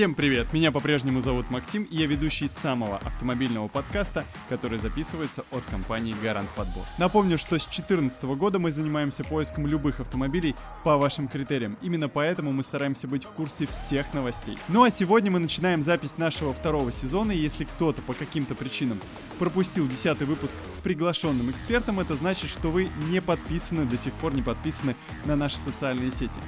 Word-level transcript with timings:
Всем 0.00 0.14
привет! 0.14 0.54
Меня 0.54 0.72
по-прежнему 0.72 1.20
зовут 1.20 1.50
Максим, 1.50 1.82
и 1.82 1.94
я 1.94 2.06
ведущий 2.06 2.48
самого 2.48 2.96
автомобильного 2.96 3.68
подкаста, 3.68 4.24
который 4.48 4.78
записывается 4.78 5.44
от 5.50 5.62
компании 5.64 6.16
Гарант 6.22 6.48
Подбор. 6.56 6.86
Напомню, 6.96 7.36
что 7.36 7.58
с 7.58 7.66
2014 7.66 8.22
года 8.22 8.58
мы 8.58 8.70
занимаемся 8.70 9.24
поиском 9.24 9.66
любых 9.66 10.00
автомобилей 10.00 10.56
по 10.84 10.96
вашим 10.96 11.28
критериям. 11.28 11.76
Именно 11.82 12.08
поэтому 12.08 12.50
мы 12.50 12.62
стараемся 12.62 13.08
быть 13.08 13.24
в 13.24 13.28
курсе 13.34 13.66
всех 13.66 14.14
новостей. 14.14 14.56
Ну 14.68 14.84
а 14.84 14.90
сегодня 14.90 15.30
мы 15.30 15.38
начинаем 15.38 15.82
запись 15.82 16.16
нашего 16.16 16.54
второго 16.54 16.90
сезона, 16.92 17.32
и 17.32 17.38
если 17.38 17.64
кто-то 17.64 18.00
по 18.00 18.14
каким-то 18.14 18.54
причинам 18.54 18.98
пропустил 19.38 19.86
десятый 19.86 20.26
выпуск 20.26 20.56
с 20.70 20.78
приглашенным 20.78 21.50
экспертом, 21.50 22.00
это 22.00 22.14
значит, 22.14 22.48
что 22.48 22.70
вы 22.70 22.88
не 23.10 23.20
подписаны, 23.20 23.84
до 23.84 23.98
сих 23.98 24.14
пор 24.14 24.32
не 24.32 24.40
подписаны 24.40 24.96
на 25.26 25.36
наши 25.36 25.58
социальные 25.58 26.10
сети. 26.10 26.40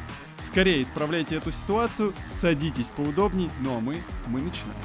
Скорее 0.53 0.83
исправляйте 0.83 1.37
эту 1.37 1.51
ситуацию, 1.51 2.13
садитесь 2.39 2.91
поудобней, 2.95 3.51
ну 3.61 3.79
а 3.79 3.81
мы, 3.81 3.97
мы 4.27 4.43
начинаем. 4.43 4.77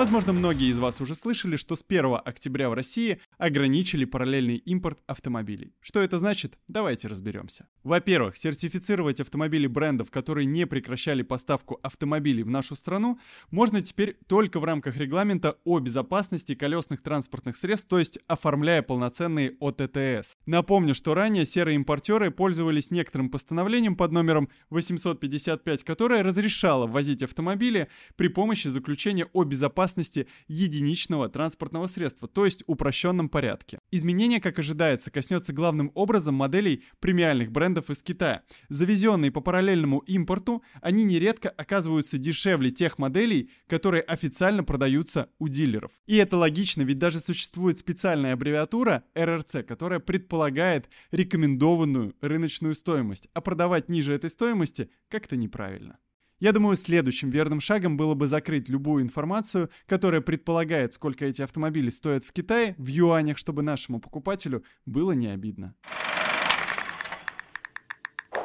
Возможно, 0.00 0.32
многие 0.32 0.70
из 0.70 0.78
вас 0.78 0.98
уже 1.02 1.14
слышали, 1.14 1.56
что 1.56 1.76
с 1.76 1.84
1 1.86 2.20
октября 2.24 2.70
в 2.70 2.72
России 2.72 3.20
ограничили 3.36 4.06
параллельный 4.06 4.56
импорт 4.56 4.98
автомобилей. 5.06 5.74
Что 5.82 6.00
это 6.00 6.18
значит? 6.18 6.58
Давайте 6.68 7.06
разберемся. 7.06 7.68
Во-первых, 7.82 8.38
сертифицировать 8.38 9.20
автомобили 9.20 9.66
брендов, 9.66 10.10
которые 10.10 10.46
не 10.46 10.66
прекращали 10.66 11.20
поставку 11.20 11.78
автомобилей 11.82 12.42
в 12.44 12.48
нашу 12.48 12.76
страну, 12.76 13.18
можно 13.50 13.82
теперь 13.82 14.16
только 14.26 14.58
в 14.58 14.64
рамках 14.64 14.96
регламента 14.96 15.58
о 15.64 15.80
безопасности 15.80 16.54
колесных 16.54 17.02
транспортных 17.02 17.58
средств, 17.58 17.90
то 17.90 17.98
есть 17.98 18.18
оформляя 18.26 18.80
полноценные 18.80 19.54
ОТТС. 19.60 20.38
Напомню, 20.46 20.94
что 20.94 21.12
ранее 21.12 21.44
серые 21.44 21.76
импортеры 21.76 22.30
пользовались 22.30 22.90
некоторым 22.90 23.28
постановлением 23.28 23.96
под 23.96 24.12
номером 24.12 24.48
855, 24.70 25.84
которое 25.84 26.22
разрешало 26.22 26.86
ввозить 26.86 27.22
автомобили 27.22 27.88
при 28.16 28.28
помощи 28.28 28.68
заключения 28.68 29.26
о 29.34 29.44
безопасности 29.44 29.89
безопасности 29.90 30.26
единичного 30.48 31.28
транспортного 31.28 31.86
средства, 31.86 32.28
то 32.28 32.44
есть 32.44 32.62
упрощенном 32.66 33.28
порядке. 33.28 33.78
Изменение, 33.90 34.40
как 34.40 34.58
ожидается, 34.58 35.10
коснется 35.10 35.52
главным 35.52 35.90
образом 35.94 36.34
моделей 36.34 36.82
премиальных 37.00 37.50
брендов 37.50 37.90
из 37.90 38.02
Китая. 38.02 38.42
Завезенные 38.68 39.30
по 39.30 39.40
параллельному 39.40 39.98
импорту, 40.00 40.62
они 40.82 41.04
нередко 41.04 41.48
оказываются 41.48 42.18
дешевле 42.18 42.70
тех 42.70 42.98
моделей, 42.98 43.50
которые 43.66 44.02
официально 44.02 44.64
продаются 44.64 45.28
у 45.38 45.48
дилеров. 45.48 45.92
И 46.06 46.16
это 46.16 46.36
логично, 46.36 46.82
ведь 46.82 46.98
даже 46.98 47.20
существует 47.20 47.78
специальная 47.78 48.34
аббревиатура 48.34 49.02
РРЦ, 49.14 49.64
которая 49.66 50.00
предполагает 50.00 50.88
рекомендованную 51.10 52.14
рыночную 52.20 52.74
стоимость, 52.74 53.28
а 53.34 53.40
продавать 53.40 53.88
ниже 53.88 54.14
этой 54.14 54.30
стоимости 54.30 54.90
как-то 55.08 55.36
неправильно. 55.36 55.98
Я 56.40 56.52
думаю, 56.52 56.74
следующим 56.74 57.28
верным 57.28 57.60
шагом 57.60 57.98
было 57.98 58.14
бы 58.14 58.26
закрыть 58.26 58.70
любую 58.70 59.02
информацию, 59.02 59.68
которая 59.86 60.22
предполагает, 60.22 60.94
сколько 60.94 61.26
эти 61.26 61.42
автомобили 61.42 61.90
стоят 61.90 62.24
в 62.24 62.32
Китае, 62.32 62.74
в 62.78 62.86
юанях, 62.86 63.36
чтобы 63.36 63.60
нашему 63.62 64.00
покупателю 64.00 64.64
было 64.86 65.12
не 65.12 65.26
обидно. 65.26 65.74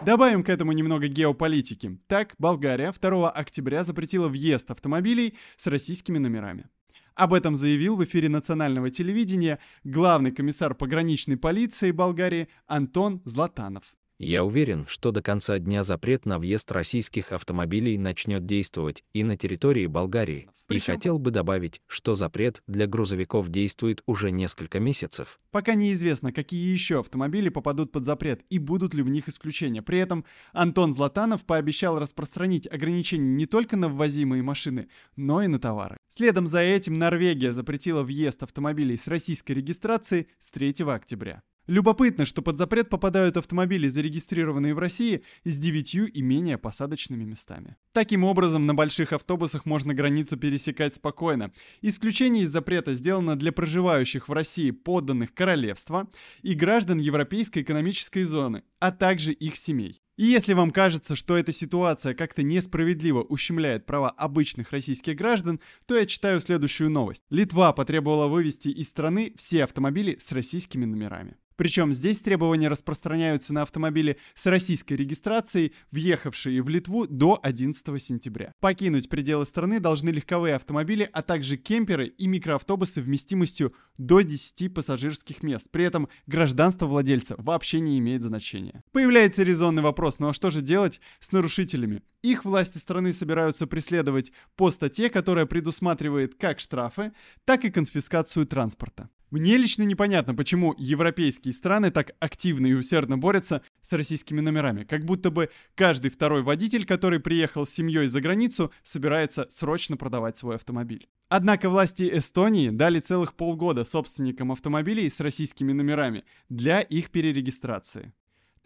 Добавим 0.05 0.43
к 0.43 0.49
этому 0.49 0.73
немного 0.73 1.07
геополитики. 1.07 1.97
Так, 2.07 2.35
Болгария 2.37 2.91
2 2.91 3.31
октября 3.31 3.85
запретила 3.85 4.27
въезд 4.27 4.69
автомобилей 4.69 5.37
с 5.55 5.65
российскими 5.67 6.17
номерами. 6.17 6.67
Об 7.15 7.33
этом 7.33 7.55
заявил 7.55 7.95
в 7.95 8.03
эфире 8.03 8.27
национального 8.27 8.89
телевидения 8.89 9.57
главный 9.85 10.31
комиссар 10.31 10.75
пограничной 10.75 11.37
полиции 11.37 11.91
Болгарии 11.91 12.49
Антон 12.67 13.21
Златанов. 13.23 13.95
Я 14.17 14.45
уверен, 14.45 14.85
что 14.87 15.11
до 15.11 15.21
конца 15.21 15.59
дня 15.59 15.83
запрет 15.83 16.25
на 16.25 16.39
въезд 16.39 16.71
российских 16.71 17.33
автомобилей 17.33 17.97
начнет 17.97 18.45
действовать 18.45 19.03
и 19.13 19.25
на 19.25 19.35
территории 19.35 19.87
Болгарии. 19.87 20.47
И 20.69 20.79
хотел 20.79 21.19
бы 21.19 21.31
добавить, 21.31 21.81
что 21.85 22.15
запрет 22.15 22.63
для 22.65 22.87
грузовиков 22.87 23.49
действует 23.49 24.01
уже 24.07 24.31
несколько 24.31 24.79
месяцев. 24.79 25.39
Пока 25.51 25.75
неизвестно, 25.75 26.31
какие 26.31 26.71
еще 26.71 27.01
автомобили 27.01 27.49
попадут 27.49 27.91
под 27.91 28.05
запрет 28.05 28.43
и 28.49 28.57
будут 28.57 28.93
ли 28.93 29.03
в 29.03 29.09
них 29.09 29.27
исключения. 29.27 29.81
При 29.81 29.99
этом 29.99 30.23
Антон 30.53 30.93
Златанов 30.93 31.45
пообещал 31.45 31.99
распространить 31.99 32.71
ограничения 32.71 33.35
не 33.35 33.45
только 33.45 33.75
на 33.75 33.89
ввозимые 33.89 34.41
машины, 34.41 34.87
но 35.17 35.43
и 35.43 35.47
на 35.47 35.59
товары. 35.59 35.97
Следом 36.07 36.47
за 36.47 36.61
этим 36.61 36.93
Норвегия 36.93 37.51
запретила 37.51 38.01
въезд 38.01 38.41
автомобилей 38.41 38.97
с 38.97 39.07
российской 39.07 39.51
регистрацией 39.51 40.27
с 40.39 40.49
3 40.51 40.73
октября. 40.87 41.43
Любопытно, 41.67 42.25
что 42.25 42.41
под 42.41 42.57
запрет 42.57 42.89
попадают 42.89 43.37
автомобили, 43.37 43.87
зарегистрированные 43.87 44.75
в 44.75 44.79
России, 44.79 45.23
с 45.43 45.57
девятью 45.57 46.11
и 46.11 46.21
менее 46.21 46.57
посадочными 46.57 47.23
местами. 47.23 47.75
Таким 47.91 48.23
образом, 48.23 48.67
на 48.67 48.75
больших 48.75 49.13
автобусах 49.13 49.65
можно 49.65 49.93
границу 49.93 50.37
пересекать 50.37 50.93
спокойно. 50.93 51.51
Исключение 51.81 52.43
из 52.43 52.51
запрета 52.51 52.93
сделано 52.93 53.35
для 53.35 53.51
проживающих 53.51 54.29
в 54.29 54.33
России 54.33 54.71
подданных 54.71 55.33
королевства 55.33 56.07
и 56.43 56.53
граждан 56.53 56.99
Европейской 56.99 57.63
экономической 57.63 58.23
зоны, 58.23 58.63
а 58.79 58.91
также 58.91 59.33
их 59.33 59.55
семей. 59.55 60.01
И 60.17 60.25
если 60.27 60.53
вам 60.53 60.71
кажется, 60.71 61.15
что 61.15 61.37
эта 61.37 61.51
ситуация 61.51 62.13
как-то 62.13 62.41
несправедливо 62.41 63.21
ущемляет 63.21 63.85
права 63.85 64.09
обычных 64.09 64.71
российских 64.71 65.17
граждан, 65.17 65.59
то 65.85 65.97
я 65.97 66.05
читаю 66.05 66.39
следующую 66.39 66.89
новость. 66.89 67.23
Литва 67.29 67.73
потребовала 67.73 68.27
вывести 68.27 68.69
из 68.69 68.87
страны 68.87 69.33
все 69.35 69.65
автомобили 69.65 70.17
с 70.17 70.31
российскими 70.31 70.85
номерами. 70.85 71.35
Причем 71.55 71.93
здесь 71.93 72.19
требования 72.19 72.67
распространяются 72.67 73.53
на 73.53 73.61
автомобили 73.61 74.17
с 74.33 74.45
российской 74.45 74.93
регистрацией, 74.93 75.73
въехавшие 75.91 76.61
в 76.61 76.69
Литву 76.69 77.07
до 77.07 77.39
11 77.41 78.01
сентября. 78.01 78.51
Покинуть 78.59 79.09
пределы 79.09 79.45
страны 79.45 79.79
должны 79.79 80.09
легковые 80.09 80.55
автомобили, 80.55 81.09
а 81.13 81.21
также 81.21 81.57
кемперы 81.57 82.07
и 82.07 82.27
микроавтобусы 82.27 83.01
вместимостью 83.01 83.73
до 83.97 84.21
10 84.21 84.73
пассажирских 84.73 85.43
мест. 85.43 85.67
При 85.71 85.85
этом 85.85 86.09
гражданство 86.27 86.87
владельца 86.87 87.35
вообще 87.37 87.79
не 87.79 87.99
имеет 87.99 88.21
значения. 88.21 88.83
Появляется 88.91 89.43
резонный 89.43 89.81
вопрос, 89.81 90.04
ну 90.19 90.29
а 90.29 90.33
что 90.33 90.49
же 90.49 90.61
делать 90.61 90.99
с 91.19 91.31
нарушителями? 91.31 92.01
Их 92.21 92.45
власти 92.45 92.77
страны 92.77 93.13
собираются 93.13 93.67
преследовать 93.67 94.31
по 94.55 94.71
статье, 94.71 95.09
которая 95.09 95.45
предусматривает 95.45 96.35
как 96.35 96.59
штрафы, 96.59 97.11
так 97.45 97.65
и 97.65 97.71
конфискацию 97.71 98.47
транспорта. 98.47 99.09
Мне 99.31 99.57
лично 99.57 99.83
непонятно, 99.83 100.33
почему 100.33 100.73
европейские 100.77 101.53
страны 101.53 101.91
так 101.91 102.11
активно 102.19 102.67
и 102.67 102.73
усердно 102.73 103.17
борются 103.17 103.63
с 103.81 103.91
российскими 103.93 104.39
номерами. 104.39 104.83
Как 104.83 105.03
будто 105.03 105.29
бы 105.29 105.49
каждый 105.75 106.09
второй 106.09 106.41
водитель, 106.41 106.85
который 106.85 107.19
приехал 107.19 107.65
с 107.65 107.71
семьей 107.71 108.07
за 108.07 108.21
границу, 108.21 108.71
собирается 108.83 109.47
срочно 109.49 109.97
продавать 109.97 110.37
свой 110.37 110.55
автомобиль. 110.55 111.07
Однако 111.27 111.69
власти 111.69 112.09
Эстонии 112.13 112.69
дали 112.69 112.99
целых 112.99 113.33
полгода 113.33 113.83
собственникам 113.83 114.51
автомобилей 114.51 115.09
с 115.09 115.19
российскими 115.19 115.73
номерами 115.73 116.23
для 116.49 116.79
их 116.79 117.09
перерегистрации. 117.09 118.13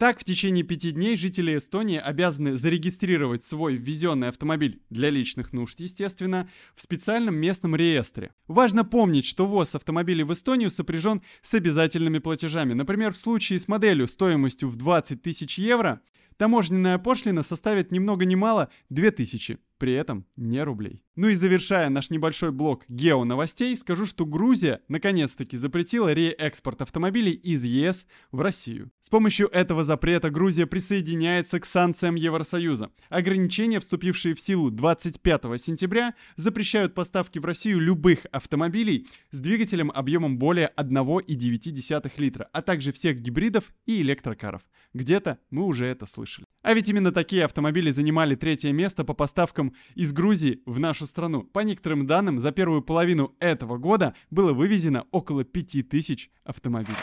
Так, 0.00 0.18
в 0.18 0.24
течение 0.24 0.64
пяти 0.64 0.92
дней 0.92 1.14
жители 1.14 1.58
Эстонии 1.58 1.98
обязаны 1.98 2.56
зарегистрировать 2.56 3.42
свой 3.42 3.76
ввезенный 3.76 4.28
автомобиль 4.28 4.80
для 4.88 5.10
личных 5.10 5.52
нужд, 5.52 5.78
естественно, 5.78 6.48
в 6.74 6.80
специальном 6.80 7.34
местном 7.34 7.76
реестре. 7.76 8.32
Важно 8.48 8.86
помнить, 8.86 9.26
что 9.26 9.44
ввоз 9.44 9.74
автомобилей 9.74 10.24
в 10.24 10.32
Эстонию 10.32 10.70
сопряжен 10.70 11.20
с 11.42 11.52
обязательными 11.52 12.18
платежами. 12.18 12.72
Например, 12.72 13.12
в 13.12 13.18
случае 13.18 13.58
с 13.58 13.68
моделью 13.68 14.08
стоимостью 14.08 14.70
в 14.70 14.76
20 14.76 15.20
тысяч 15.20 15.58
евро, 15.58 16.00
таможенная 16.40 16.96
пошлина 16.96 17.42
составит 17.42 17.92
ни 17.92 17.98
много 17.98 18.24
ни 18.24 18.34
мало 18.34 18.70
2000 18.88 19.58
при 19.80 19.94
этом 19.94 20.26
не 20.36 20.62
рублей. 20.62 21.02
Ну 21.16 21.28
и 21.28 21.34
завершая 21.34 21.88
наш 21.88 22.10
небольшой 22.10 22.52
блок 22.52 22.84
гео-новостей, 22.88 23.74
скажу, 23.76 24.04
что 24.04 24.26
Грузия 24.26 24.82
наконец-таки 24.88 25.56
запретила 25.56 26.12
реэкспорт 26.12 26.82
автомобилей 26.82 27.32
из 27.32 27.64
ЕС 27.64 28.06
в 28.30 28.42
Россию. 28.42 28.90
С 29.00 29.08
помощью 29.08 29.48
этого 29.48 29.82
запрета 29.82 30.28
Грузия 30.28 30.66
присоединяется 30.66 31.58
к 31.58 31.64
санкциям 31.64 32.14
Евросоюза. 32.14 32.90
Ограничения, 33.08 33.80
вступившие 33.80 34.34
в 34.34 34.40
силу 34.40 34.70
25 34.70 35.42
сентября, 35.58 36.14
запрещают 36.36 36.94
поставки 36.94 37.38
в 37.38 37.46
Россию 37.46 37.80
любых 37.80 38.26
автомобилей 38.32 39.08
с 39.30 39.40
двигателем 39.40 39.90
объемом 39.94 40.38
более 40.38 40.70
1,9 40.76 42.12
литра, 42.18 42.50
а 42.52 42.60
также 42.60 42.92
всех 42.92 43.18
гибридов 43.18 43.72
и 43.86 44.02
электрокаров. 44.02 44.60
Где-то 44.92 45.38
мы 45.50 45.64
уже 45.64 45.86
это 45.86 46.04
слышали. 46.04 46.29
А 46.62 46.74
ведь 46.74 46.88
именно 46.88 47.12
такие 47.12 47.44
автомобили 47.44 47.90
занимали 47.90 48.34
третье 48.34 48.72
место 48.72 49.04
по 49.04 49.14
поставкам 49.14 49.74
из 49.94 50.12
Грузии 50.12 50.60
в 50.66 50.78
нашу 50.78 51.06
страну. 51.06 51.42
По 51.42 51.60
некоторым 51.60 52.06
данным, 52.06 52.38
за 52.38 52.52
первую 52.52 52.82
половину 52.82 53.34
этого 53.40 53.78
года 53.78 54.14
было 54.30 54.52
вывезено 54.52 55.06
около 55.10 55.44
5000 55.44 56.30
автомобилей. 56.44 56.96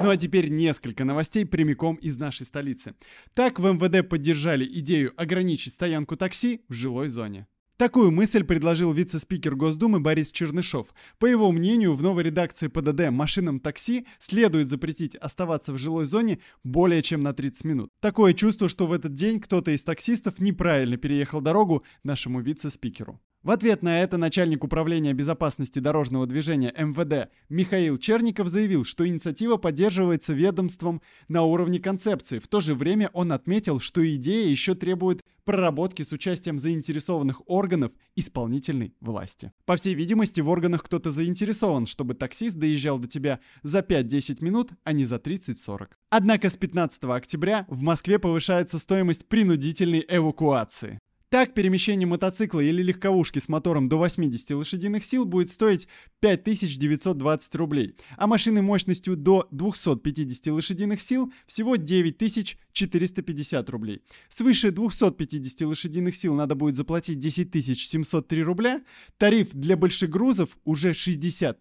Ну 0.00 0.10
а 0.10 0.16
теперь 0.16 0.48
несколько 0.48 1.04
новостей 1.04 1.46
прямиком 1.46 1.94
из 1.96 2.18
нашей 2.18 2.44
столицы. 2.44 2.94
Так 3.34 3.60
в 3.60 3.66
МВД 3.66 4.08
поддержали 4.08 4.64
идею 4.80 5.12
ограничить 5.16 5.74
стоянку 5.74 6.16
такси 6.16 6.64
в 6.68 6.72
жилой 6.72 7.08
зоне. 7.08 7.46
Такую 7.82 8.12
мысль 8.12 8.44
предложил 8.44 8.92
вице-спикер 8.92 9.56
Госдумы 9.56 9.98
Борис 9.98 10.30
Чернышов. 10.30 10.94
По 11.18 11.26
его 11.26 11.50
мнению, 11.50 11.94
в 11.94 12.02
новой 12.04 12.22
редакции 12.22 12.68
ПДД 12.68 13.10
машинам 13.10 13.58
такси 13.58 14.06
следует 14.20 14.68
запретить 14.68 15.16
оставаться 15.16 15.72
в 15.72 15.78
жилой 15.78 16.04
зоне 16.04 16.38
более 16.62 17.02
чем 17.02 17.22
на 17.22 17.32
30 17.32 17.64
минут. 17.64 17.90
Такое 17.98 18.34
чувство, 18.34 18.68
что 18.68 18.86
в 18.86 18.92
этот 18.92 19.14
день 19.14 19.40
кто-то 19.40 19.72
из 19.72 19.82
таксистов 19.82 20.38
неправильно 20.38 20.96
переехал 20.96 21.40
дорогу 21.40 21.82
нашему 22.04 22.40
вице-спикеру. 22.40 23.20
В 23.42 23.50
ответ 23.50 23.82
на 23.82 24.00
это 24.00 24.18
начальник 24.18 24.62
управления 24.62 25.14
безопасности 25.14 25.80
дорожного 25.80 26.28
движения 26.28 26.72
МВД 26.78 27.28
Михаил 27.48 27.98
Черников 27.98 28.46
заявил, 28.46 28.84
что 28.84 29.04
инициатива 29.04 29.56
поддерживается 29.56 30.32
ведомством 30.32 31.02
на 31.26 31.42
уровне 31.42 31.80
концепции. 31.80 32.38
В 32.38 32.46
то 32.46 32.60
же 32.60 32.76
время 32.76 33.10
он 33.12 33.32
отметил, 33.32 33.80
что 33.80 34.08
идея 34.14 34.48
еще 34.48 34.76
требует 34.76 35.22
проработки 35.44 36.04
с 36.04 36.12
участием 36.12 36.60
заинтересованных 36.60 37.42
органов 37.46 37.90
исполнительной 38.14 38.94
власти. 39.00 39.50
По 39.64 39.74
всей 39.74 39.94
видимости, 39.94 40.40
в 40.40 40.48
органах 40.48 40.84
кто-то 40.84 41.10
заинтересован, 41.10 41.86
чтобы 41.86 42.14
таксист 42.14 42.54
доезжал 42.56 43.00
до 43.00 43.08
тебя 43.08 43.40
за 43.64 43.80
5-10 43.80 44.36
минут, 44.44 44.70
а 44.84 44.92
не 44.92 45.04
за 45.04 45.16
30-40. 45.16 45.88
Однако 46.10 46.48
с 46.48 46.56
15 46.56 47.02
октября 47.06 47.66
в 47.68 47.82
Москве 47.82 48.20
повышается 48.20 48.78
стоимость 48.78 49.26
принудительной 49.26 50.06
эвакуации. 50.08 51.00
Так, 51.32 51.54
перемещение 51.54 52.06
мотоцикла 52.06 52.60
или 52.60 52.82
легковушки 52.82 53.38
с 53.38 53.48
мотором 53.48 53.88
до 53.88 53.96
80 53.96 54.50
лошадиных 54.50 55.02
сил 55.02 55.24
будет 55.24 55.50
стоить 55.50 55.88
5920 56.20 57.54
рублей, 57.54 57.96
а 58.18 58.26
машины 58.26 58.60
мощностью 58.60 59.16
до 59.16 59.48
250 59.50 60.52
лошадиных 60.52 61.00
сил 61.00 61.32
всего 61.46 61.76
9450 61.76 63.70
рублей. 63.70 64.02
Свыше 64.28 64.72
250 64.72 65.62
лошадиных 65.62 66.14
сил 66.16 66.34
надо 66.34 66.54
будет 66.54 66.76
заплатить 66.76 67.18
10 67.18 67.80
703 67.80 68.42
рубля, 68.42 68.82
тариф 69.16 69.54
для 69.54 69.78
больших 69.78 70.10
грузов 70.10 70.58
уже 70.64 70.92
60 70.92 71.60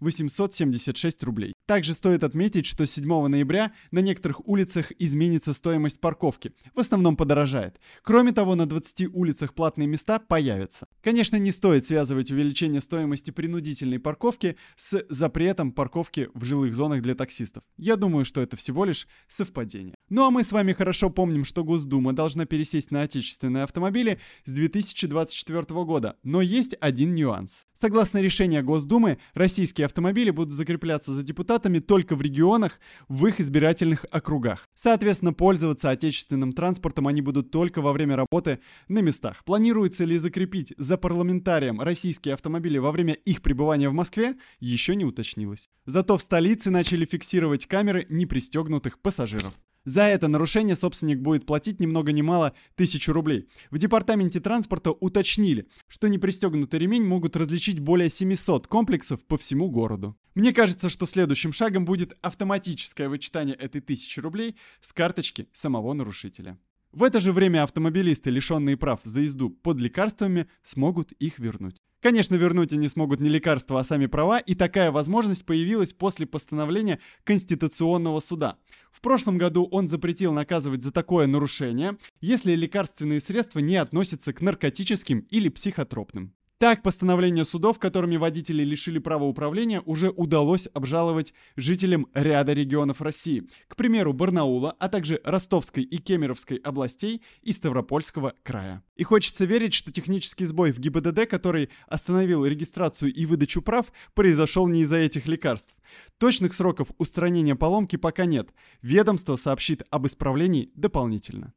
876 0.00 1.22
рублей. 1.22 1.52
Также 1.66 1.94
стоит 1.94 2.24
отметить, 2.24 2.66
что 2.66 2.84
7 2.86 3.28
ноября 3.28 3.72
на 3.90 3.98
некоторых 3.98 4.40
улицах 4.48 4.90
изменится 4.98 5.52
стоимость 5.52 6.00
парковки, 6.00 6.52
в 6.74 6.80
основном 6.80 7.14
подорожает. 7.14 7.78
Кроме 8.02 8.32
того, 8.32 8.54
на 8.54 8.66
20 8.66 8.87
20 8.88 9.14
улицах 9.14 9.54
платные 9.54 9.86
места 9.86 10.18
появятся. 10.18 10.88
Конечно, 11.02 11.36
не 11.36 11.50
стоит 11.50 11.86
связывать 11.86 12.30
увеличение 12.30 12.80
стоимости 12.80 13.30
принудительной 13.30 13.98
парковки 13.98 14.56
с 14.76 15.04
запретом 15.08 15.72
парковки 15.72 16.28
в 16.34 16.44
жилых 16.44 16.74
зонах 16.74 17.02
для 17.02 17.14
таксистов. 17.14 17.62
Я 17.76 17.96
думаю, 17.96 18.24
что 18.24 18.40
это 18.40 18.56
всего 18.56 18.84
лишь 18.84 19.06
совпадение. 19.28 19.94
Ну 20.08 20.24
а 20.24 20.30
мы 20.30 20.42
с 20.42 20.52
вами 20.52 20.72
хорошо 20.72 21.10
помним, 21.10 21.44
что 21.44 21.64
Госдума 21.64 22.12
должна 22.12 22.46
пересесть 22.46 22.90
на 22.90 23.02
отечественные 23.02 23.64
автомобили 23.64 24.20
с 24.44 24.52
2024 24.52 25.62
года. 25.84 26.16
Но 26.22 26.40
есть 26.40 26.76
один 26.80 27.14
нюанс. 27.14 27.67
Согласно 27.80 28.18
решению 28.18 28.64
Госдумы, 28.64 29.18
российские 29.34 29.84
автомобили 29.84 30.30
будут 30.30 30.52
закрепляться 30.52 31.14
за 31.14 31.22
депутатами 31.22 31.78
только 31.78 32.16
в 32.16 32.20
регионах 32.20 32.80
в 33.08 33.24
их 33.26 33.40
избирательных 33.40 34.04
округах. 34.10 34.66
Соответственно, 34.74 35.32
пользоваться 35.32 35.90
отечественным 35.90 36.52
транспортом 36.52 37.06
они 37.06 37.22
будут 37.22 37.52
только 37.52 37.80
во 37.80 37.92
время 37.92 38.16
работы 38.16 38.58
на 38.88 38.98
местах. 38.98 39.44
Планируется 39.44 40.04
ли 40.04 40.18
закрепить 40.18 40.74
за 40.76 40.96
парламентарием 40.96 41.80
российские 41.80 42.34
автомобили 42.34 42.78
во 42.78 42.90
время 42.90 43.14
их 43.14 43.42
пребывания 43.42 43.88
в 43.88 43.92
Москве, 43.94 44.34
еще 44.58 44.96
не 44.96 45.04
уточнилось. 45.04 45.68
Зато 45.86 46.18
в 46.18 46.22
столице 46.22 46.70
начали 46.70 47.04
фиксировать 47.04 47.66
камеры 47.66 48.06
непристегнутых 48.08 48.98
пассажиров. 49.00 49.54
За 49.88 50.02
это 50.02 50.28
нарушение 50.28 50.76
собственник 50.76 51.20
будет 51.20 51.46
платить 51.46 51.80
ни 51.80 51.86
много 51.86 52.12
ни 52.12 52.20
мало 52.20 52.52
тысячу 52.74 53.14
рублей. 53.14 53.48
В 53.70 53.78
департаменте 53.78 54.38
транспорта 54.38 54.90
уточнили, 54.90 55.66
что 55.86 56.08
непристегнутый 56.08 56.78
ремень 56.78 57.06
могут 57.06 57.36
различить 57.36 57.80
более 57.80 58.10
700 58.10 58.66
комплексов 58.66 59.24
по 59.24 59.38
всему 59.38 59.70
городу. 59.70 60.14
Мне 60.34 60.52
кажется, 60.52 60.90
что 60.90 61.06
следующим 61.06 61.52
шагом 61.52 61.86
будет 61.86 62.18
автоматическое 62.20 63.08
вычитание 63.08 63.56
этой 63.56 63.80
тысячи 63.80 64.20
рублей 64.20 64.56
с 64.82 64.92
карточки 64.92 65.48
самого 65.54 65.94
нарушителя. 65.94 66.58
В 66.92 67.02
это 67.02 67.18
же 67.18 67.32
время 67.32 67.62
автомобилисты, 67.62 68.28
лишенные 68.28 68.76
прав 68.76 69.00
за 69.04 69.22
езду 69.22 69.48
под 69.48 69.80
лекарствами, 69.80 70.48
смогут 70.60 71.12
их 71.12 71.38
вернуть. 71.38 71.80
Конечно, 72.00 72.36
вернуть 72.36 72.72
они 72.72 72.86
смогут 72.86 73.18
не 73.18 73.28
лекарства, 73.28 73.80
а 73.80 73.84
сами 73.84 74.06
права, 74.06 74.38
и 74.38 74.54
такая 74.54 74.92
возможность 74.92 75.44
появилась 75.44 75.92
после 75.92 76.26
постановления 76.26 77.00
Конституционного 77.24 78.20
суда. 78.20 78.56
В 78.92 79.00
прошлом 79.00 79.36
году 79.36 79.64
он 79.64 79.88
запретил 79.88 80.32
наказывать 80.32 80.82
за 80.82 80.92
такое 80.92 81.26
нарушение, 81.26 81.98
если 82.20 82.54
лекарственные 82.54 83.20
средства 83.20 83.58
не 83.58 83.76
относятся 83.76 84.32
к 84.32 84.40
наркотическим 84.40 85.20
или 85.30 85.48
психотропным. 85.48 86.34
Так, 86.58 86.82
постановление 86.82 87.44
судов, 87.44 87.78
которыми 87.78 88.16
водители 88.16 88.64
лишили 88.64 88.98
права 88.98 89.22
управления, 89.22 89.80
уже 89.86 90.10
удалось 90.10 90.68
обжаловать 90.74 91.32
жителям 91.54 92.08
ряда 92.14 92.52
регионов 92.52 93.00
России. 93.00 93.44
К 93.68 93.76
примеру, 93.76 94.12
Барнаула, 94.12 94.74
а 94.80 94.88
также 94.88 95.20
Ростовской 95.22 95.84
и 95.84 95.98
Кемеровской 95.98 96.56
областей 96.56 97.22
и 97.42 97.52
Ставропольского 97.52 98.34
края. 98.42 98.82
И 98.96 99.04
хочется 99.04 99.44
верить, 99.44 99.72
что 99.72 99.92
технический 99.92 100.46
сбой 100.46 100.72
в 100.72 100.80
ГИБДД, 100.80 101.28
который 101.28 101.70
остановил 101.86 102.44
регистрацию 102.44 103.14
и 103.14 103.24
выдачу 103.24 103.62
прав, 103.62 103.92
произошел 104.14 104.66
не 104.66 104.80
из-за 104.80 104.96
этих 104.96 105.28
лекарств. 105.28 105.76
Точных 106.18 106.54
сроков 106.54 106.88
устранения 106.98 107.54
поломки 107.54 107.94
пока 107.94 108.24
нет. 108.24 108.48
Ведомство 108.82 109.36
сообщит 109.36 109.84
об 109.90 110.08
исправлении 110.08 110.72
дополнительно. 110.74 111.54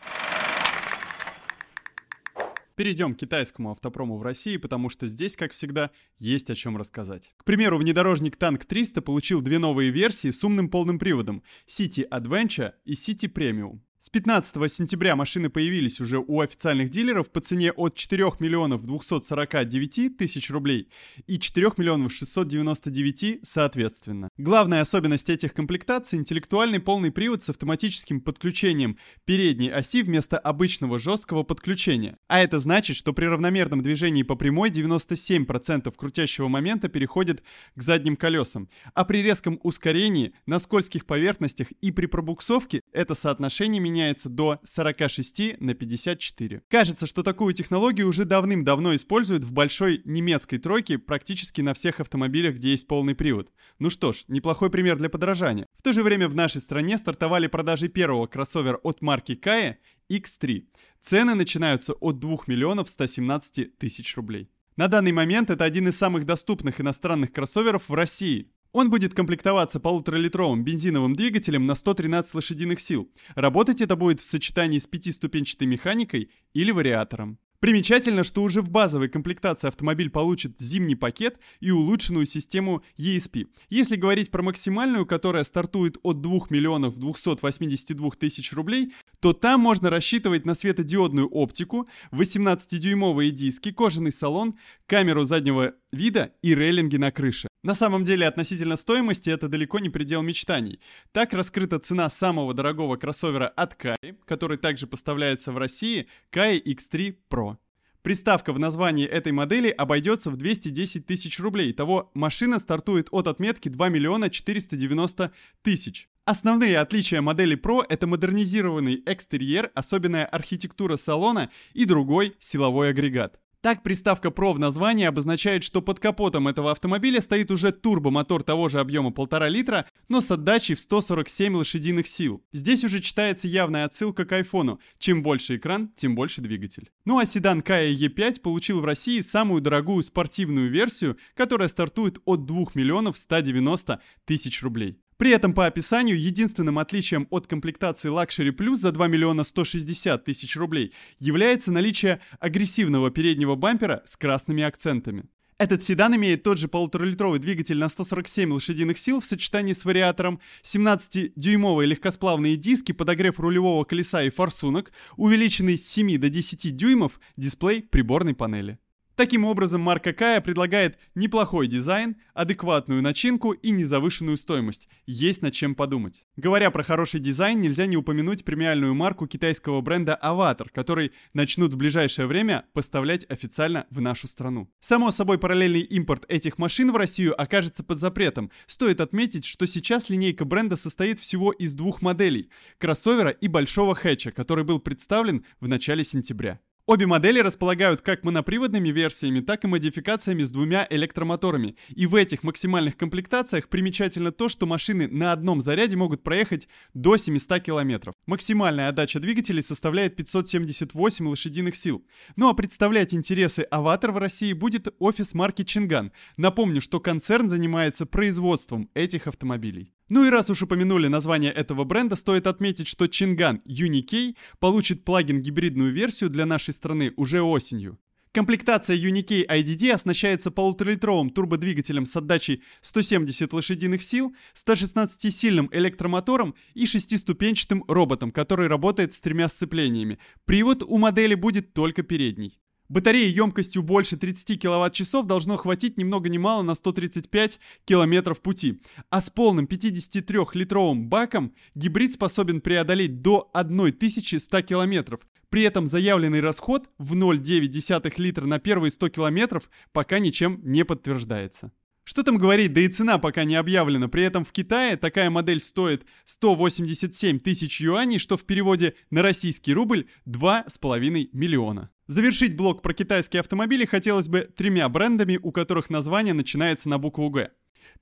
Перейдем 2.75 3.15
к 3.15 3.19
китайскому 3.19 3.71
автопрому 3.71 4.17
в 4.17 4.23
России, 4.23 4.57
потому 4.57 4.89
что 4.89 5.07
здесь, 5.07 5.35
как 5.35 5.51
всегда, 5.51 5.91
есть 6.17 6.49
о 6.49 6.55
чем 6.55 6.77
рассказать. 6.77 7.33
К 7.37 7.43
примеру, 7.43 7.77
внедорожник 7.77 8.37
Tank 8.37 8.65
300 8.65 9.01
получил 9.01 9.41
две 9.41 9.59
новые 9.59 9.91
версии 9.91 10.29
с 10.29 10.43
умным 10.43 10.69
полным 10.69 10.99
приводом 10.99 11.43
City 11.67 12.07
Adventure 12.09 12.73
и 12.85 12.93
City 12.93 13.31
Premium. 13.31 13.79
С 14.03 14.09
15 14.09 14.55
сентября 14.73 15.15
машины 15.15 15.51
появились 15.51 16.01
уже 16.01 16.17
у 16.17 16.41
официальных 16.41 16.89
дилеров 16.89 17.29
по 17.29 17.39
цене 17.39 17.71
от 17.71 17.93
4 17.93 18.31
миллионов 18.39 18.81
249 18.81 20.17
тысяч 20.17 20.49
рублей 20.49 20.89
и 21.27 21.37
4 21.37 21.73
миллионов 21.77 22.11
699 22.11 23.41
соответственно. 23.43 24.27
Главная 24.39 24.81
особенность 24.81 25.29
этих 25.29 25.53
комплектаций– 25.53 26.17
интеллектуальный 26.19 26.79
полный 26.79 27.11
привод 27.11 27.43
с 27.43 27.51
автоматическим 27.51 28.21
подключением 28.21 28.97
передней 29.25 29.69
оси 29.69 30.01
вместо 30.01 30.39
обычного 30.39 30.97
жесткого 30.97 31.43
подключения. 31.43 32.17
А 32.27 32.39
это 32.39 32.57
значит, 32.57 32.97
что 32.97 33.13
при 33.13 33.25
равномерном 33.25 33.83
движении 33.83 34.23
по 34.23 34.33
прямой 34.33 34.71
97% 34.71 35.93
крутящего 35.95 36.47
момента 36.47 36.89
переходит 36.89 37.43
к 37.75 37.81
задним 37.83 38.15
колесам, 38.15 38.67
а 38.95 39.05
при 39.05 39.21
резком 39.21 39.59
ускорении 39.61 40.33
на 40.47 40.57
скользких 40.57 41.05
поверхностях 41.05 41.71
и 41.81 41.91
при 41.91 42.07
пробуксовке 42.07 42.81
это 42.93 43.13
соотношение 43.13 43.90
меняется 43.91 44.29
до 44.29 44.59
46 44.63 45.59
на 45.59 45.73
54. 45.73 46.61
Кажется, 46.67 47.07
что 47.07 47.23
такую 47.23 47.53
технологию 47.53 48.07
уже 48.07 48.25
давным-давно 48.25 48.95
используют 48.95 49.43
в 49.43 49.53
большой 49.53 50.01
немецкой 50.05 50.57
тройке 50.57 50.97
практически 50.97 51.61
на 51.61 51.73
всех 51.73 51.99
автомобилях, 51.99 52.55
где 52.55 52.71
есть 52.71 52.87
полный 52.87 53.15
привод. 53.15 53.51
Ну 53.79 53.89
что 53.89 54.13
ж, 54.13 54.23
неплохой 54.27 54.69
пример 54.69 54.97
для 54.97 55.09
подражания. 55.09 55.67
В 55.77 55.81
то 55.81 55.93
же 55.93 56.03
время 56.03 56.27
в 56.27 56.35
нашей 56.35 56.61
стране 56.61 56.97
стартовали 56.97 57.47
продажи 57.47 57.87
первого 57.89 58.27
кроссовера 58.27 58.77
от 58.77 59.01
марки 59.01 59.33
Kaya 59.33 59.75
X3. 60.09 60.65
Цены 61.01 61.35
начинаются 61.35 61.93
от 61.93 62.19
2 62.19 62.37
миллионов 62.47 62.89
117 62.89 63.77
тысяч 63.77 64.15
рублей. 64.15 64.49
На 64.77 64.87
данный 64.87 65.11
момент 65.11 65.49
это 65.49 65.63
один 65.63 65.87
из 65.89 65.97
самых 65.97 66.25
доступных 66.25 66.79
иностранных 66.79 67.31
кроссоверов 67.33 67.89
в 67.89 67.93
России. 67.93 68.51
Он 68.73 68.89
будет 68.89 69.13
комплектоваться 69.13 69.79
полуторалитровым 69.79 70.63
бензиновым 70.63 71.15
двигателем 71.15 71.65
на 71.65 71.75
113 71.75 72.33
лошадиных 72.35 72.79
сил. 72.79 73.11
Работать 73.35 73.81
это 73.81 73.95
будет 73.95 74.21
в 74.21 74.25
сочетании 74.25 74.77
с 74.77 74.87
пятиступенчатой 74.87 75.67
механикой 75.67 76.31
или 76.53 76.71
вариатором. 76.71 77.37
Примечательно, 77.61 78.23
что 78.23 78.41
уже 78.41 78.63
в 78.63 78.71
базовой 78.71 79.07
комплектации 79.07 79.67
автомобиль 79.67 80.09
получит 80.09 80.59
зимний 80.59 80.95
пакет 80.95 81.37
и 81.59 81.69
улучшенную 81.69 82.25
систему 82.25 82.81
ESP. 82.97 83.49
Если 83.69 83.97
говорить 83.97 84.31
про 84.31 84.41
максимальную, 84.41 85.05
которая 85.05 85.43
стартует 85.43 85.99
от 86.01 86.21
2 86.21 86.47
миллионов 86.49 86.97
282 86.97 88.09
тысяч 88.19 88.51
рублей, 88.53 88.93
то 89.19 89.33
там 89.33 89.59
можно 89.59 89.91
рассчитывать 89.91 90.43
на 90.43 90.55
светодиодную 90.55 91.27
оптику, 91.27 91.87
18-дюймовые 92.11 93.29
диски, 93.29 93.71
кожаный 93.71 94.11
салон, 94.11 94.57
камеру 94.87 95.23
заднего 95.23 95.75
вида 95.91 96.33
и 96.41 96.55
рейлинги 96.55 96.97
на 96.97 97.11
крыше. 97.11 97.50
На 97.63 97.75
самом 97.75 98.03
деле, 98.03 98.27
относительно 98.27 98.75
стоимости 98.75 99.29
это 99.29 99.47
далеко 99.47 99.77
не 99.77 99.89
предел 99.89 100.23
мечтаний. 100.23 100.79
Так 101.11 101.31
раскрыта 101.33 101.77
цена 101.77 102.09
самого 102.09 102.55
дорогого 102.55 102.95
кроссовера 102.95 103.47
от 103.47 103.79
Kai, 103.79 104.17
который 104.25 104.57
также 104.57 104.87
поставляется 104.87 105.51
в 105.51 105.59
России, 105.59 106.07
Kai 106.31 106.59
X3 106.63 107.17
Pro. 107.29 107.57
Приставка 108.01 108.51
в 108.51 108.57
названии 108.57 109.05
этой 109.05 109.31
модели 109.31 109.69
обойдется 109.69 110.31
в 110.31 110.37
210 110.37 111.05
тысяч 111.05 111.39
рублей. 111.39 111.71
Того 111.71 112.09
машина 112.15 112.57
стартует 112.57 113.09
от 113.11 113.27
отметки 113.27 113.69
2 113.69 113.89
миллиона 113.89 114.31
490 114.31 115.31
тысяч. 115.61 116.09
Основные 116.25 116.79
отличия 116.79 117.21
модели 117.21 117.55
Pro— 117.55 117.83
это 117.89 118.07
модернизированный 118.07 119.03
экстерьер, 119.05 119.69
особенная 119.75 120.25
архитектура 120.25 120.95
салона 120.95 121.51
и 121.73 121.85
другой 121.85 122.35
силовой 122.39 122.89
агрегат. 122.89 123.40
Так, 123.61 123.83
приставка 123.83 124.29
Pro 124.29 124.53
в 124.53 124.59
названии 124.59 125.05
обозначает, 125.05 125.63
что 125.63 125.83
под 125.83 125.99
капотом 125.99 126.47
этого 126.47 126.71
автомобиля 126.71 127.21
стоит 127.21 127.51
уже 127.51 127.71
турбомотор 127.71 128.41
того 128.41 128.69
же 128.69 128.79
объема 128.79 129.11
1,5 129.11 129.49
литра, 129.49 129.85
но 130.09 130.19
с 130.19 130.31
отдачей 130.31 130.73
в 130.73 130.79
147 130.79 131.55
лошадиных 131.55 132.07
сил. 132.07 132.43
Здесь 132.51 132.83
уже 132.83 133.01
читается 133.01 133.47
явная 133.47 133.85
отсылка 133.85 134.25
к 134.25 134.31
айфону. 134.31 134.79
Чем 134.97 135.21
больше 135.21 135.57
экран, 135.57 135.91
тем 135.95 136.15
больше 136.15 136.41
двигатель. 136.41 136.89
Ну 137.05 137.19
а 137.19 137.25
седан 137.25 137.59
Kia 137.59 137.93
E5 137.93 138.41
получил 138.41 138.81
в 138.81 138.85
России 138.85 139.21
самую 139.21 139.61
дорогую 139.61 140.01
спортивную 140.01 140.71
версию, 140.71 141.17
которая 141.35 141.67
стартует 141.67 142.17
от 142.25 142.47
2 142.47 142.65
миллионов 142.73 143.15
190 143.15 144.01
тысяч 144.25 144.63
рублей. 144.63 144.97
При 145.21 145.29
этом 145.29 145.53
по 145.53 145.67
описанию 145.67 146.19
единственным 146.19 146.79
отличием 146.79 147.27
от 147.29 147.45
комплектации 147.45 148.09
Luxury 148.09 148.49
Plus 148.49 148.77
за 148.77 148.91
2 148.91 149.05
миллиона 149.05 149.43
160 149.43 150.25
тысяч 150.25 150.57
рублей 150.57 150.93
является 151.19 151.71
наличие 151.71 152.21
агрессивного 152.39 153.11
переднего 153.11 153.53
бампера 153.53 154.01
с 154.07 154.17
красными 154.17 154.63
акцентами. 154.63 155.25
Этот 155.59 155.83
седан 155.83 156.15
имеет 156.15 156.41
тот 156.41 156.57
же 156.57 156.67
полуторалитровый 156.67 157.37
двигатель 157.37 157.77
на 157.77 157.87
147 157.87 158.51
лошадиных 158.51 158.97
сил 158.97 159.21
в 159.21 159.25
сочетании 159.25 159.73
с 159.73 159.85
вариатором, 159.85 160.39
17-дюймовые 160.63 161.85
легкосплавные 161.85 162.55
диски, 162.55 162.91
подогрев 162.91 163.39
рулевого 163.39 163.83
колеса 163.83 164.23
и 164.23 164.31
форсунок, 164.31 164.91
увеличенный 165.17 165.77
с 165.77 165.87
7 165.87 166.17
до 166.17 166.29
10 166.29 166.75
дюймов 166.75 167.19
дисплей 167.37 167.83
приборной 167.83 168.33
панели. 168.33 168.79
Таким 169.15 169.45
образом, 169.45 169.81
марка 169.81 170.13
Кая 170.13 170.41
предлагает 170.41 170.97
неплохой 171.15 171.67
дизайн, 171.67 172.15
адекватную 172.33 173.01
начинку 173.01 173.51
и 173.51 173.71
незавышенную 173.71 174.37
стоимость. 174.37 174.87
Есть 175.05 175.41
над 175.41 175.53
чем 175.53 175.75
подумать. 175.75 176.23
Говоря 176.37 176.71
про 176.71 176.83
хороший 176.83 177.19
дизайн, 177.19 177.59
нельзя 177.59 177.85
не 177.85 177.97
упомянуть 177.97 178.45
премиальную 178.45 178.95
марку 178.95 179.27
китайского 179.27 179.81
бренда 179.81 180.17
Avatar, 180.23 180.67
который 180.71 181.11
начнут 181.33 181.73
в 181.73 181.77
ближайшее 181.77 182.25
время 182.25 182.65
поставлять 182.73 183.25
официально 183.29 183.85
в 183.89 183.99
нашу 183.99 184.27
страну. 184.27 184.71
Само 184.79 185.11
собой, 185.11 185.37
параллельный 185.37 185.81
импорт 185.81 186.25
этих 186.29 186.57
машин 186.57 186.91
в 186.91 186.95
Россию 186.95 187.39
окажется 187.39 187.83
под 187.83 187.99
запретом. 187.99 188.49
Стоит 188.65 189.01
отметить, 189.01 189.45
что 189.45 189.67
сейчас 189.67 190.09
линейка 190.09 190.45
бренда 190.45 190.77
состоит 190.77 191.19
всего 191.19 191.51
из 191.51 191.73
двух 191.73 192.01
моделей– 192.01 192.49
кроссовера 192.77 193.29
и 193.29 193.47
большого 193.47 193.93
хэтча, 193.93 194.31
который 194.31 194.63
был 194.63 194.79
представлен 194.79 195.45
в 195.59 195.67
начале 195.67 196.03
сентября. 196.03 196.59
Обе 196.91 197.05
модели 197.05 197.39
располагают 197.39 198.01
как 198.01 198.25
моноприводными 198.25 198.89
версиями, 198.89 199.39
так 199.39 199.63
и 199.63 199.67
модификациями 199.67 200.43
с 200.43 200.51
двумя 200.51 200.85
электромоторами. 200.89 201.77
И 201.87 202.05
в 202.05 202.15
этих 202.15 202.43
максимальных 202.43 202.97
комплектациях 202.97 203.69
примечательно 203.69 204.33
то, 204.33 204.49
что 204.49 204.65
машины 204.65 205.07
на 205.07 205.31
одном 205.31 205.61
заряде 205.61 205.95
могут 205.95 206.21
проехать 206.21 206.67
до 206.93 207.15
700 207.15 207.63
км. 207.63 208.11
Максимальная 208.25 208.89
отдача 208.89 209.21
двигателей 209.21 209.61
составляет 209.61 210.17
578 210.17 211.29
лошадиных 211.29 211.77
сил. 211.77 212.05
Ну 212.35 212.49
а 212.49 212.53
представлять 212.53 213.13
интересы 213.13 213.61
Аватар 213.71 214.11
в 214.11 214.17
России 214.17 214.51
будет 214.51 214.93
офис 214.99 215.33
марки 215.33 215.63
Чинган. 215.63 216.11
Напомню, 216.35 216.81
что 216.81 216.99
концерн 216.99 217.47
занимается 217.47 218.05
производством 218.05 218.89
этих 218.95 219.27
автомобилей. 219.27 219.93
Ну 220.13 220.25
и 220.25 220.29
раз 220.29 220.49
уж 220.49 220.61
упомянули 220.61 221.07
название 221.07 221.53
этого 221.53 221.85
бренда, 221.85 222.17
стоит 222.17 222.45
отметить, 222.45 222.89
что 222.89 223.07
Чинган 223.07 223.61
Unikey 223.65 224.35
получит 224.59 225.05
плагин-гибридную 225.05 225.93
версию 225.93 226.29
для 226.29 226.45
нашей 226.45 226.73
страны 226.73 227.13
уже 227.15 227.41
осенью. 227.41 227.97
Комплектация 228.33 228.97
Unikey 228.97 229.47
IDD 229.47 229.89
оснащается 229.89 230.51
полуторалитровым 230.51 231.29
турбодвигателем 231.29 232.05
с 232.05 232.13
отдачей 232.17 232.61
170 232.81 233.53
лошадиных 233.53 234.03
сил, 234.03 234.35
116-сильным 234.53 235.69
электромотором 235.71 236.55
и 236.73 236.85
шестиступенчатым 236.85 237.85
роботом, 237.87 238.33
который 238.33 238.67
работает 238.67 239.13
с 239.13 239.21
тремя 239.21 239.47
сцеплениями. 239.47 240.19
Привод 240.43 240.83
у 240.83 240.97
модели 240.97 241.35
будет 241.35 241.73
только 241.73 242.03
передний. 242.03 242.60
Батареи 242.91 243.31
емкостью 243.31 243.83
больше 243.83 244.17
30 244.17 244.59
кВт-часов 244.59 245.25
должно 245.25 245.55
хватить 245.55 245.97
ни 245.97 246.03
много 246.03 246.27
ни 246.27 246.37
мало 246.37 246.61
на 246.61 246.75
135 246.75 247.57
км 247.85 248.35
пути. 248.35 248.81
А 249.09 249.21
с 249.21 249.29
полным 249.29 249.63
53-литровым 249.63 251.05
баком 251.05 251.53
гибрид 251.73 252.15
способен 252.15 252.59
преодолеть 252.59 253.21
до 253.21 253.49
1100 253.53 254.61
км. 254.63 255.17
При 255.47 255.61
этом 255.61 255.87
заявленный 255.87 256.41
расход 256.41 256.89
в 256.97 257.15
0,9 257.15 258.13
литра 258.17 258.45
на 258.45 258.59
первые 258.59 258.91
100 258.91 259.07
км 259.07 259.61
пока 259.93 260.19
ничем 260.19 260.59
не 260.61 260.83
подтверждается. 260.83 261.71
Что 262.03 262.23
там 262.23 262.37
говорить, 262.37 262.73
да 262.73 262.81
и 262.81 262.89
цена 262.89 263.19
пока 263.19 263.45
не 263.45 263.55
объявлена. 263.55 264.09
При 264.09 264.23
этом 264.23 264.43
в 264.43 264.51
Китае 264.51 264.97
такая 264.97 265.29
модель 265.29 265.61
стоит 265.61 266.05
187 266.25 267.39
тысяч 267.39 267.79
юаней, 267.79 268.19
что 268.19 268.35
в 268.35 268.43
переводе 268.43 268.95
на 269.11 269.21
российский 269.21 269.73
рубль 269.73 270.07
2,5 270.27 271.29
миллиона. 271.31 271.89
Завершить 272.11 272.57
блок 272.57 272.81
про 272.81 272.93
китайские 272.93 273.39
автомобили 273.39 273.85
хотелось 273.85 274.27
бы 274.27 274.41
тремя 274.41 274.89
брендами, 274.89 275.39
у 275.41 275.53
которых 275.53 275.89
название 275.89 276.33
начинается 276.33 276.89
на 276.89 276.97
букву 276.97 277.29
«Г». 277.29 277.51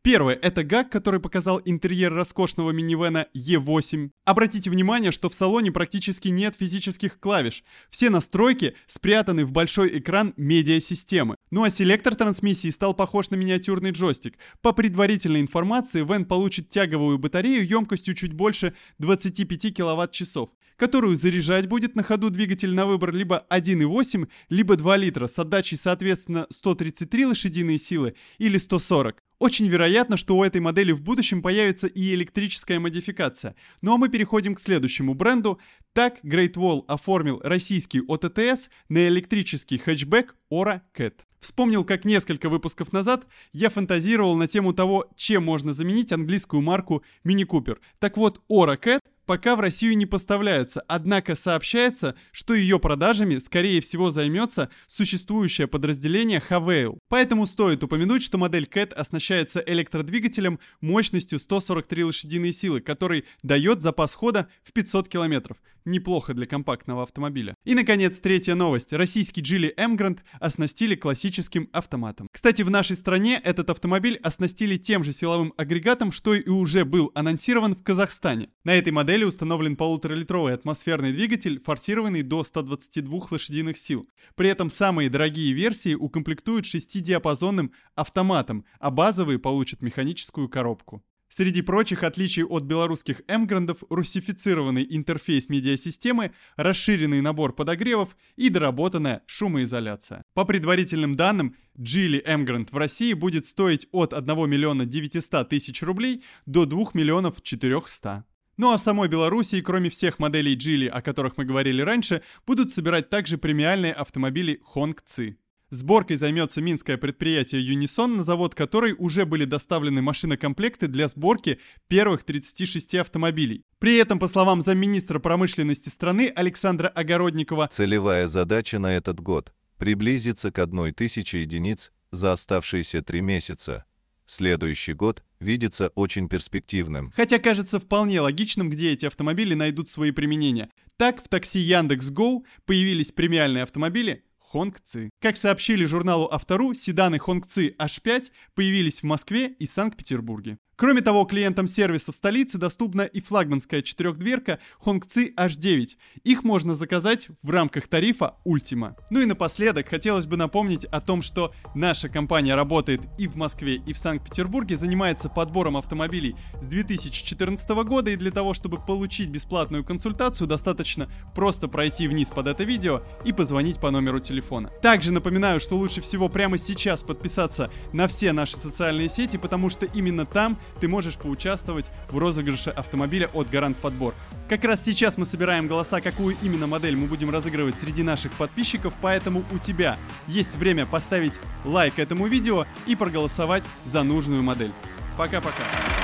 Первое– 0.02 0.34
это 0.42 0.64
ГАК, 0.64 0.92
который 0.92 1.20
показал 1.20 1.62
интерьер 1.64 2.12
роскошного 2.12 2.72
минивэна 2.72 3.28
E8. 3.36 4.10
Обратите 4.26 4.72
внимание, 4.72 5.12
что 5.12 5.30
в 5.30 5.36
салоне 5.36 5.72
практически 5.72 6.30
нет 6.30 6.56
физических 6.56 7.20
клавиш. 7.20 7.64
Все 7.92 8.10
настройки 8.10 8.74
спрятаны 8.88 9.46
в 9.46 9.52
большой 9.52 10.00
экран 10.00 10.34
медиасистемы. 10.38 11.36
Ну 11.52 11.64
а 11.64 11.70
селектор 11.70 12.16
трансмиссии 12.16 12.70
стал 12.70 12.96
похож 12.96 13.30
на 13.30 13.36
миниатюрный 13.36 13.92
джойстик. 13.92 14.40
По 14.62 14.72
предварительной 14.72 15.42
информации, 15.42 16.04
Вен 16.04 16.26
получит 16.26 16.70
тяговую 16.70 17.20
батарею 17.20 17.68
емкостью 17.68 18.16
чуть 18.16 18.34
больше 18.34 18.74
25 18.98 19.74
кВт-часов, 19.76 20.50
которую 20.80 21.18
заряжать 21.18 21.68
будет 21.68 21.96
на 21.96 22.04
ходу 22.04 22.30
двигатель 22.30 22.74
на 22.74 22.86
выбор 22.86 23.14
либо 23.14 23.46
1,8, 23.50 24.28
либо 24.50 24.78
2 24.78 24.98
литра 24.98 25.28
с 25.28 25.38
отдачей 25.38 25.78
соответственно 25.78 26.48
133 26.50 27.26
лошадиные 27.26 27.78
силы 27.78 28.16
или 28.38 28.58
140. 28.58 29.22
Очень 29.40 29.68
вероятно, 29.68 30.18
что 30.18 30.38
у 30.38 30.44
этой 30.44 30.62
модели 30.62 30.92
в 30.92 31.02
будущем 31.02 31.42
появится 31.42 31.88
и 31.88 32.14
электрическая 32.14 32.80
модификация. 32.80 33.56
Ну 33.82 33.94
а 33.94 33.98
мы 33.98 34.10
переходим 34.10 34.56
к 34.56 34.60
следующему 34.60 35.14
бренду. 35.14 35.60
Так 35.94 36.24
Great 36.24 36.54
Wall 36.54 36.86
оформил 36.88 37.42
российский 37.44 38.02
ОТТС 38.06 38.70
на 38.88 39.08
электрический 39.08 39.78
хэтчбэк 39.78 40.36
Ora 40.52 40.82
Cat. 40.98 41.14
Вспомнил, 41.40 41.86
как 41.86 42.04
несколько 42.04 42.50
выпусков 42.50 42.92
назад 42.92 43.26
я 43.54 43.70
фантазировал 43.70 44.36
на 44.36 44.48
тему 44.48 44.74
того, 44.74 45.10
чем 45.16 45.46
можно 45.46 45.72
заменить 45.72 46.12
английскую 46.12 46.62
марку 46.62 47.04
Mini 47.26 47.46
Cooper. 47.46 47.78
Так 48.00 48.18
вот, 48.18 48.42
Ora 48.50 48.78
Cat 48.78 49.00
пока 49.30 49.56
в 49.56 49.60
Россию 49.60 49.96
не 49.96 50.08
поставляется, 50.08 50.84
однако 50.88 51.36
сообщается, 51.36 52.16
что 52.32 52.56
ее 52.56 52.80
продажами, 52.80 53.38
скорее 53.38 53.80
всего, 53.80 54.10
займется 54.10 54.72
существующее 54.88 55.68
подразделение 55.68 56.42
Havail. 56.50 56.98
Поэтому 57.10 57.46
стоит 57.46 57.84
упомянуть, 57.84 58.24
что 58.24 58.40
модель 58.40 58.64
Cat 58.64 58.92
оснащается 58.92 59.64
электродвигателем 59.64 60.60
мощностью 60.82 61.38
143 61.38 62.06
лошадиные 62.06 62.52
силы, 62.52 62.82
который 62.82 63.24
дает 63.44 63.84
запас 63.84 64.16
хода 64.16 64.50
в 64.64 64.74
500 64.74 65.08
километров. 65.08 65.58
Неплохо 65.86 66.34
для 66.34 66.46
компактного 66.46 67.04
автомобиля. 67.04 67.56
И, 67.64 67.74
наконец, 67.74 68.20
третья 68.20 68.56
новость. 68.56 68.94
Российский 68.94 69.42
Geely 69.42 69.74
Emgrand 69.76 70.20
оснастили 70.40 70.96
классическим 70.96 71.70
автоматом. 71.72 72.28
Кстати, 72.32 72.64
в 72.64 72.70
нашей 72.70 72.96
стране 72.96 73.40
этот 73.44 73.70
автомобиль 73.70 74.20
оснастили 74.22 74.78
тем 74.78 75.04
же 75.04 75.14
силовым 75.14 75.54
агрегатом, 75.58 76.12
что 76.12 76.34
и 76.34 76.50
уже 76.50 76.84
был 76.84 77.12
анонсирован 77.16 77.76
в 77.76 77.84
Казахстане. 77.84 78.50
На 78.64 78.76
этой 78.76 78.92
модели 78.92 79.19
модели 79.20 79.28
установлен 79.28 79.76
полуторалитровый 79.76 80.54
атмосферный 80.54 81.12
двигатель, 81.12 81.62
форсированный 81.62 82.22
до 82.22 82.46
122 82.46 83.20
лошадиных 83.32 83.78
сил. 83.78 84.08
При 84.36 84.50
этом 84.50 84.70
самые 84.70 85.10
дорогие 85.10 85.52
версии 85.52 85.94
укомплектуют 85.94 86.66
шестидиапазонным 86.66 87.74
автоматом, 87.96 88.64
а 88.80 88.92
базовые 88.92 89.38
получат 89.38 89.82
механическую 89.82 90.48
коробку. 90.48 91.04
Среди 91.28 91.62
прочих 91.62 92.04
отличий 92.04 92.44
от 92.44 92.64
белорусских 92.64 93.22
Эмграндов 93.28 93.84
русифицированный 93.90 94.88
интерфейс 94.90 95.50
медиасистемы, 95.50 96.32
расширенный 96.56 97.22
набор 97.22 97.54
подогревов 97.54 98.16
и 98.38 98.50
доработанная 98.50 99.22
шумоизоляция. 99.28 100.24
По 100.34 100.46
предварительным 100.46 101.16
данным, 101.16 101.56
Geely 101.78 102.26
Emgrand 102.26 102.70
в 102.72 102.78
России 102.78 103.14
будет 103.14 103.46
стоить 103.46 103.88
от 103.92 104.14
1 104.14 104.50
миллиона 104.50 104.86
900 104.86 105.50
тысяч 105.50 105.84
рублей 105.84 106.24
до 106.46 106.66
2 106.66 106.92
миллионов 106.94 107.42
400. 107.42 108.24
Ну 108.60 108.74
а 108.74 108.78
в 108.78 108.82
самой 108.82 109.08
Белоруссии, 109.08 109.62
кроме 109.62 109.90
всех 109.90 110.20
моделей 110.20 110.54
Geely, 110.54 110.90
о 110.90 111.02
которых 111.02 111.38
мы 111.38 111.46
говорили 111.46 111.82
раньше, 111.82 112.22
будут 112.46 112.72
собирать 112.72 113.10
также 113.10 113.38
премиальные 113.38 113.94
автомобили 113.94 114.60
Hongqi. 114.76 115.38
Сборкой 115.70 116.18
займется 116.18 116.62
минское 116.62 116.98
предприятие 116.98 117.62
Unison, 117.66 118.18
на 118.18 118.24
завод 118.24 118.56
которой 118.56 118.96
уже 119.00 119.26
были 119.26 119.46
доставлены 119.46 120.02
машинокомплекты 120.02 120.88
для 120.88 121.08
сборки 121.08 121.62
первых 121.88 122.26
36 122.26 122.96
автомобилей. 122.96 123.64
При 123.80 123.96
этом, 123.96 124.20
по 124.20 124.28
словам 124.28 124.60
замминистра 124.60 125.20
промышленности 125.20 125.88
страны 125.88 126.30
Александра 126.36 126.90
Огородникова, 126.90 127.70
целевая 127.72 128.28
задача 128.28 128.78
на 128.78 128.94
этот 128.94 129.22
год– 129.22 129.54
приблизиться 129.78 130.52
к 130.52 130.60
одной 130.60 130.92
тысяче 130.92 131.44
единиц 131.44 131.94
за 132.12 132.34
оставшиеся 132.34 133.02
три 133.04 133.22
месяца. 133.22 133.86
Следующий 134.30 134.94
год 134.94 135.24
видится 135.40 135.88
очень 135.96 136.30
перспективным. 136.30 137.12
Хотя 137.16 137.40
кажется 137.40 137.80
вполне 137.80 138.22
логичным, 138.22 138.70
где 138.70 138.92
эти 138.92 139.08
автомобили 139.08 139.56
найдут 139.56 139.90
свои 139.90 140.12
применения. 140.12 140.70
Так, 140.98 141.24
в 141.24 141.28
такси 141.28 141.58
Яндекс.Го 141.58 142.46
появились 142.66 143.12
премиальные 143.12 143.64
автомобили 143.64 144.24
Хонгци. 144.52 145.10
Как 145.20 145.36
сообщили 145.36 145.86
журналу 145.86 146.28
Автору, 146.32 146.76
седаны 146.76 147.18
Хонгци 147.18 147.76
H5 147.80 148.32
появились 148.54 149.02
в 149.02 149.06
Москве 149.06 149.48
и 149.48 149.66
Санкт-Петербурге. 149.66 150.60
Кроме 150.80 151.02
того, 151.02 151.26
клиентам 151.26 151.68
сервиса 151.68 152.14
в 152.14 152.16
столице 152.16 152.58
доступна 152.58 153.02
и 153.02 153.20
флагманская 153.20 153.82
четырехдверка 153.82 154.60
Hongqi 154.86 155.36
H9. 155.36 155.88
Их 156.24 156.46
можно 156.46 156.74
заказать 156.74 157.28
в 157.44 157.50
рамках 157.50 157.90
тарифа 157.90 158.36
Ultima. 158.46 158.96
Ну 159.10 159.20
и 159.20 159.26
напоследок 159.26 159.90
хотелось 159.90 160.26
бы 160.26 160.38
напомнить 160.38 160.86
о 160.86 161.02
том, 161.02 161.22
что 161.22 161.54
наша 161.76 162.08
компания 162.08 162.56
работает 162.56 163.02
и 163.18 163.28
в 163.28 163.36
Москве, 163.36 163.76
и 163.86 163.92
в 163.92 163.98
Санкт-Петербурге, 163.98 164.78
занимается 164.78 165.28
подбором 165.28 165.76
автомобилей 165.76 166.38
с 166.62 166.68
2014 166.68 167.70
года, 167.84 168.12
и 168.12 168.16
для 168.16 168.32
того, 168.32 168.54
чтобы 168.54 168.78
получить 168.78 169.28
бесплатную 169.28 169.84
консультацию, 169.84 170.48
достаточно 170.48 171.12
просто 171.36 171.68
пройти 171.68 172.08
вниз 172.08 172.30
под 172.30 172.48
это 172.48 172.64
видео 172.64 173.04
и 173.26 173.34
позвонить 173.34 173.82
по 173.82 173.92
номеру 173.92 174.22
телефона. 174.22 174.70
Также 174.82 175.12
напоминаю, 175.12 175.60
что 175.60 175.76
лучше 175.76 176.00
всего 176.00 176.30
прямо 176.30 176.58
сейчас 176.58 177.04
подписаться 177.04 177.70
на 177.92 178.08
все 178.08 178.32
наши 178.32 178.56
социальные 178.56 179.10
сети, 179.10 179.36
потому 179.36 179.70
что 179.70 179.86
именно 179.86 180.26
там 180.26 180.58
ты 180.80 180.88
можешь 180.88 181.18
поучаствовать 181.18 181.92
в 182.10 182.18
розыгрыше 182.18 182.70
автомобиля 182.70 183.30
от 183.34 183.50
Гарант 183.50 183.78
Подбор. 183.78 184.14
Как 184.48 184.64
раз 184.64 184.84
сейчас 184.84 185.18
мы 185.18 185.26
собираем 185.26 185.68
голоса, 185.68 186.02
какую 186.02 186.36
именно 186.42 186.68
модель 186.68 186.96
мы 186.96 187.08
будем 187.08 187.30
разыгрывать 187.30 187.80
среди 187.80 188.04
наших 188.04 188.32
подписчиков, 188.34 188.94
поэтому 189.02 189.44
у 189.52 189.58
тебя 189.58 189.98
есть 190.28 190.56
время 190.56 190.86
поставить 190.86 191.40
лайк 191.66 192.00
этому 192.00 192.28
видео 192.28 192.66
и 192.86 192.96
проголосовать 192.96 193.64
за 193.86 194.04
нужную 194.04 194.44
модель. 194.44 194.72
Пока-пока. 195.18 195.99